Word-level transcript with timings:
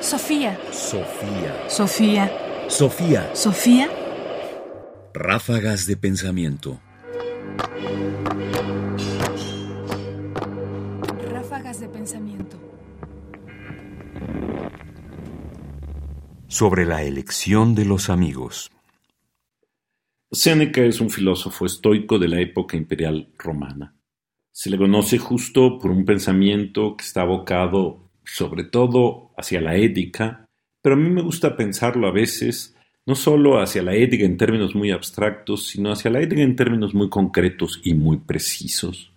Sofía. 0.00 0.58
Sofía. 0.72 1.68
Sofía. 1.68 2.32
Sofía. 2.68 3.34
Sofía. 3.34 3.90
Ráfagas 5.12 5.86
de 5.86 5.98
pensamiento. 5.98 6.80
Ráfagas 11.30 11.80
de 11.80 11.88
pensamiento. 11.88 12.56
Sobre 16.48 16.86
la 16.86 17.02
elección 17.02 17.74
de 17.74 17.84
los 17.84 18.08
amigos. 18.08 18.70
Séneca 20.32 20.80
es 20.80 21.02
un 21.02 21.10
filósofo 21.10 21.66
estoico 21.66 22.18
de 22.18 22.28
la 22.28 22.40
época 22.40 22.78
imperial 22.78 23.34
romana. 23.36 23.94
Se 24.50 24.70
le 24.70 24.78
conoce 24.78 25.18
justo 25.18 25.78
por 25.78 25.90
un 25.90 26.06
pensamiento 26.06 26.96
que 26.96 27.04
está 27.04 27.20
abocado 27.20 28.09
sobre 28.32 28.64
todo 28.64 29.32
hacia 29.36 29.60
la 29.60 29.76
ética, 29.76 30.46
pero 30.82 30.94
a 30.94 30.98
mí 30.98 31.10
me 31.10 31.22
gusta 31.22 31.56
pensarlo 31.56 32.06
a 32.06 32.12
veces 32.12 32.76
no 33.06 33.14
solo 33.14 33.60
hacia 33.60 33.82
la 33.82 33.94
ética 33.96 34.24
en 34.24 34.36
términos 34.36 34.74
muy 34.74 34.92
abstractos, 34.92 35.66
sino 35.66 35.90
hacia 35.90 36.10
la 36.10 36.20
ética 36.20 36.42
en 36.42 36.54
términos 36.54 36.94
muy 36.94 37.08
concretos 37.08 37.80
y 37.82 37.94
muy 37.94 38.18
precisos. 38.18 39.12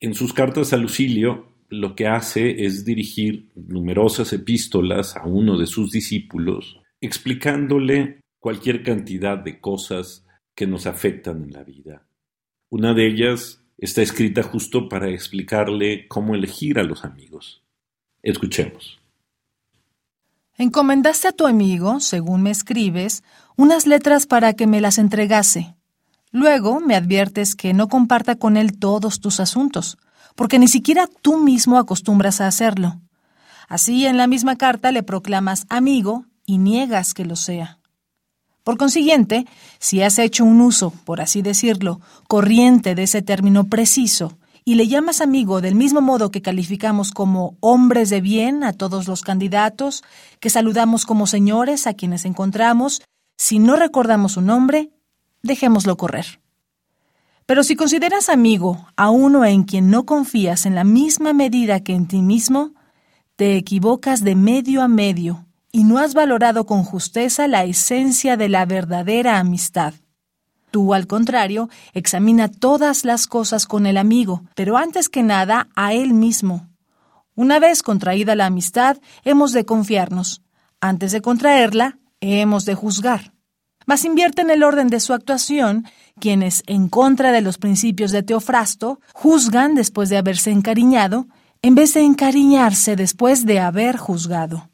En 0.00 0.14
sus 0.14 0.32
cartas 0.32 0.72
a 0.72 0.78
Lucilio, 0.78 1.52
lo 1.68 1.94
que 1.94 2.06
hace 2.06 2.64
es 2.64 2.84
dirigir 2.84 3.50
numerosas 3.54 4.32
epístolas 4.32 5.16
a 5.16 5.26
uno 5.26 5.58
de 5.58 5.66
sus 5.66 5.90
discípulos, 5.90 6.80
explicándole 7.02 8.20
cualquier 8.38 8.82
cantidad 8.82 9.36
de 9.36 9.60
cosas 9.60 10.26
que 10.54 10.66
nos 10.66 10.86
afectan 10.86 11.42
en 11.42 11.52
la 11.52 11.64
vida. 11.64 12.06
Una 12.70 12.94
de 12.94 13.06
ellas 13.06 13.62
está 13.76 14.00
escrita 14.00 14.42
justo 14.42 14.88
para 14.88 15.10
explicarle 15.10 16.08
cómo 16.08 16.34
elegir 16.34 16.78
a 16.78 16.84
los 16.84 17.04
amigos. 17.04 17.67
Escuchemos. 18.22 18.98
Encomendaste 20.56 21.28
a 21.28 21.32
tu 21.32 21.46
amigo, 21.46 22.00
según 22.00 22.42
me 22.42 22.50
escribes, 22.50 23.22
unas 23.56 23.86
letras 23.86 24.26
para 24.26 24.54
que 24.54 24.66
me 24.66 24.80
las 24.80 24.98
entregase. 24.98 25.76
Luego 26.32 26.80
me 26.80 26.96
adviertes 26.96 27.54
que 27.54 27.72
no 27.72 27.88
comparta 27.88 28.34
con 28.34 28.56
él 28.56 28.78
todos 28.78 29.20
tus 29.20 29.38
asuntos, 29.40 29.98
porque 30.34 30.58
ni 30.58 30.68
siquiera 30.68 31.08
tú 31.22 31.38
mismo 31.38 31.78
acostumbras 31.78 32.40
a 32.40 32.48
hacerlo. 32.48 33.00
Así 33.68 34.06
en 34.06 34.16
la 34.16 34.26
misma 34.26 34.56
carta 34.56 34.92
le 34.92 35.02
proclamas 35.02 35.64
amigo 35.68 36.26
y 36.44 36.58
niegas 36.58 37.14
que 37.14 37.24
lo 37.24 37.36
sea. 37.36 37.78
Por 38.64 38.76
consiguiente, 38.76 39.46
si 39.78 40.02
has 40.02 40.18
hecho 40.18 40.44
un 40.44 40.60
uso, 40.60 40.90
por 41.04 41.20
así 41.20 41.40
decirlo, 41.40 42.00
corriente 42.26 42.94
de 42.94 43.04
ese 43.04 43.22
término 43.22 43.68
preciso, 43.68 44.38
y 44.68 44.74
le 44.74 44.86
llamas 44.86 45.22
amigo 45.22 45.62
del 45.62 45.74
mismo 45.74 46.02
modo 46.02 46.30
que 46.30 46.42
calificamos 46.42 47.10
como 47.12 47.56
hombres 47.60 48.10
de 48.10 48.20
bien 48.20 48.62
a 48.62 48.74
todos 48.74 49.08
los 49.08 49.22
candidatos, 49.22 50.04
que 50.40 50.50
saludamos 50.50 51.06
como 51.06 51.26
señores 51.26 51.86
a 51.86 51.94
quienes 51.94 52.26
encontramos, 52.26 53.00
si 53.38 53.60
no 53.60 53.76
recordamos 53.76 54.32
su 54.32 54.42
nombre, 54.42 54.90
dejémoslo 55.42 55.96
correr. 55.96 56.42
Pero 57.46 57.62
si 57.62 57.76
consideras 57.76 58.28
amigo 58.28 58.86
a 58.94 59.08
uno 59.08 59.46
en 59.46 59.62
quien 59.62 59.88
no 59.88 60.04
confías 60.04 60.66
en 60.66 60.74
la 60.74 60.84
misma 60.84 61.32
medida 61.32 61.80
que 61.80 61.94
en 61.94 62.06
ti 62.06 62.20
mismo, 62.20 62.74
te 63.36 63.56
equivocas 63.56 64.22
de 64.22 64.34
medio 64.34 64.82
a 64.82 64.88
medio 64.88 65.46
y 65.72 65.84
no 65.84 65.96
has 65.96 66.12
valorado 66.12 66.66
con 66.66 66.84
justeza 66.84 67.48
la 67.48 67.64
esencia 67.64 68.36
de 68.36 68.50
la 68.50 68.66
verdadera 68.66 69.38
amistad. 69.38 69.94
Tú, 70.70 70.92
al 70.94 71.06
contrario, 71.06 71.68
examina 71.94 72.48
todas 72.48 73.04
las 73.04 73.26
cosas 73.26 73.66
con 73.66 73.86
el 73.86 73.96
amigo, 73.96 74.42
pero 74.54 74.76
antes 74.76 75.08
que 75.08 75.22
nada 75.22 75.68
a 75.74 75.94
él 75.94 76.12
mismo. 76.12 76.68
Una 77.34 77.58
vez 77.58 77.82
contraída 77.82 78.34
la 78.34 78.46
amistad, 78.46 78.98
hemos 79.24 79.52
de 79.52 79.64
confiarnos. 79.64 80.42
Antes 80.80 81.12
de 81.12 81.22
contraerla, 81.22 81.98
hemos 82.20 82.64
de 82.64 82.74
juzgar. 82.74 83.32
Mas 83.86 84.04
invierte 84.04 84.42
en 84.42 84.50
el 84.50 84.62
orden 84.62 84.88
de 84.88 85.00
su 85.00 85.14
actuación 85.14 85.86
quienes, 86.20 86.62
en 86.66 86.88
contra 86.88 87.32
de 87.32 87.40
los 87.40 87.56
principios 87.58 88.10
de 88.10 88.22
Teofrasto, 88.22 89.00
juzgan 89.14 89.74
después 89.74 90.10
de 90.10 90.18
haberse 90.18 90.50
encariñado, 90.50 91.26
en 91.62 91.74
vez 91.74 91.94
de 91.94 92.02
encariñarse 92.02 92.96
después 92.96 93.46
de 93.46 93.60
haber 93.60 93.96
juzgado. 93.96 94.68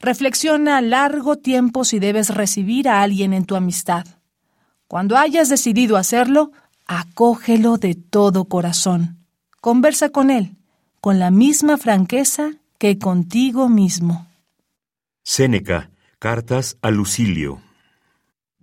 Reflexiona 0.00 0.80
largo 0.80 1.36
tiempo 1.36 1.84
si 1.84 1.98
debes 1.98 2.34
recibir 2.34 2.88
a 2.88 3.02
alguien 3.02 3.34
en 3.34 3.44
tu 3.44 3.56
amistad. 3.56 4.06
Cuando 4.90 5.16
hayas 5.16 5.48
decidido 5.48 5.96
hacerlo, 5.96 6.50
acógelo 6.84 7.76
de 7.76 7.94
todo 7.94 8.46
corazón. 8.46 9.18
Conversa 9.60 10.08
con 10.08 10.32
él, 10.32 10.56
con 11.00 11.20
la 11.20 11.30
misma 11.30 11.78
franqueza 11.78 12.54
que 12.76 12.98
contigo 12.98 13.68
mismo. 13.68 14.26
Séneca, 15.22 15.90
Cartas 16.18 16.76
a 16.82 16.90
Lucilio. 16.90 17.62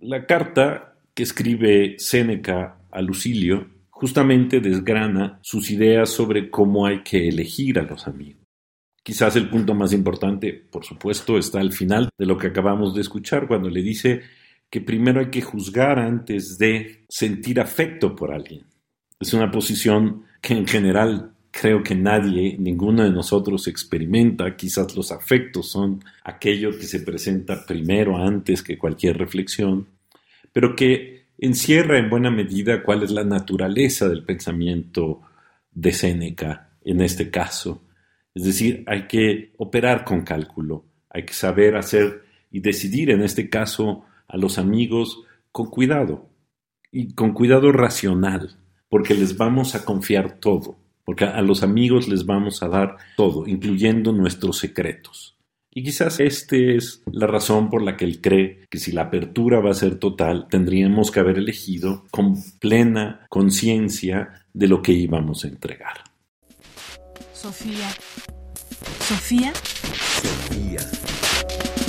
La 0.00 0.26
carta 0.26 0.98
que 1.14 1.22
escribe 1.22 1.94
Séneca 1.98 2.76
a 2.90 3.00
Lucilio 3.00 3.66
justamente 3.88 4.60
desgrana 4.60 5.38
sus 5.40 5.70
ideas 5.70 6.10
sobre 6.10 6.50
cómo 6.50 6.84
hay 6.84 7.02
que 7.02 7.26
elegir 7.26 7.78
a 7.78 7.84
los 7.84 8.06
amigos. 8.06 8.42
Quizás 9.02 9.34
el 9.36 9.48
punto 9.48 9.72
más 9.72 9.94
importante, 9.94 10.52
por 10.52 10.84
supuesto, 10.84 11.38
está 11.38 11.60
al 11.60 11.72
final 11.72 12.10
de 12.18 12.26
lo 12.26 12.36
que 12.36 12.48
acabamos 12.48 12.94
de 12.94 13.00
escuchar, 13.00 13.48
cuando 13.48 13.70
le 13.70 13.80
dice 13.80 14.20
que 14.70 14.80
primero 14.80 15.20
hay 15.20 15.30
que 15.30 15.42
juzgar 15.42 15.98
antes 15.98 16.58
de 16.58 17.04
sentir 17.08 17.60
afecto 17.60 18.14
por 18.14 18.32
alguien. 18.32 18.66
Es 19.20 19.32
una 19.32 19.50
posición 19.50 20.24
que 20.40 20.54
en 20.54 20.66
general 20.66 21.32
creo 21.50 21.82
que 21.82 21.94
nadie, 21.94 22.56
ninguno 22.58 23.02
de 23.02 23.10
nosotros 23.10 23.66
experimenta. 23.66 24.56
Quizás 24.56 24.94
los 24.96 25.10
afectos 25.10 25.70
son 25.70 26.04
aquello 26.24 26.70
que 26.70 26.84
se 26.84 27.00
presenta 27.00 27.66
primero 27.66 28.16
antes 28.16 28.62
que 28.62 28.78
cualquier 28.78 29.18
reflexión, 29.18 29.88
pero 30.52 30.76
que 30.76 31.26
encierra 31.38 31.98
en 31.98 32.10
buena 32.10 32.30
medida 32.30 32.82
cuál 32.82 33.02
es 33.02 33.10
la 33.10 33.24
naturaleza 33.24 34.08
del 34.08 34.24
pensamiento 34.24 35.22
de 35.72 35.92
Séneca 35.92 36.70
en 36.84 37.00
este 37.00 37.30
caso. 37.30 37.82
Es 38.34 38.44
decir, 38.44 38.84
hay 38.86 39.06
que 39.06 39.52
operar 39.56 40.04
con 40.04 40.22
cálculo, 40.22 40.84
hay 41.10 41.24
que 41.24 41.32
saber 41.32 41.76
hacer 41.76 42.22
y 42.50 42.60
decidir 42.60 43.10
en 43.10 43.22
este 43.22 43.48
caso 43.48 44.04
a 44.28 44.36
los 44.36 44.58
amigos 44.58 45.22
con 45.52 45.70
cuidado 45.70 46.28
y 46.92 47.14
con 47.14 47.32
cuidado 47.32 47.72
racional, 47.72 48.56
porque 48.88 49.14
les 49.14 49.36
vamos 49.36 49.74
a 49.74 49.84
confiar 49.84 50.38
todo, 50.38 50.76
porque 51.04 51.24
a 51.24 51.42
los 51.42 51.62
amigos 51.62 52.08
les 52.08 52.26
vamos 52.26 52.62
a 52.62 52.68
dar 52.68 52.96
todo, 53.16 53.46
incluyendo 53.46 54.12
nuestros 54.12 54.58
secretos. 54.58 55.38
Y 55.70 55.82
quizás 55.82 56.18
esta 56.18 56.56
es 56.56 57.02
la 57.12 57.26
razón 57.26 57.70
por 57.70 57.82
la 57.82 57.96
que 57.96 58.04
él 58.04 58.20
cree 58.20 58.66
que 58.70 58.78
si 58.78 58.90
la 58.90 59.02
apertura 59.02 59.60
va 59.60 59.70
a 59.70 59.74
ser 59.74 59.98
total, 59.98 60.48
tendríamos 60.48 61.10
que 61.10 61.20
haber 61.20 61.38
elegido 61.38 62.04
con 62.10 62.36
plena 62.58 63.26
conciencia 63.28 64.46
de 64.52 64.66
lo 64.66 64.82
que 64.82 64.92
íbamos 64.92 65.44
a 65.44 65.48
entregar. 65.48 65.98
Sofía. 67.32 67.90
Sofía. 69.00 69.52
Sofía. 69.54 71.17